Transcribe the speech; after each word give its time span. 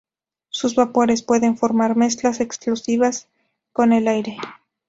Sus 0.49 0.73
vapores 0.73 1.21
pueden 1.21 1.57
formar 1.59 1.95
mezclas 1.95 2.39
explosivas 2.39 3.27
con 3.71 3.93
el 3.93 4.07
aire. 4.07 4.35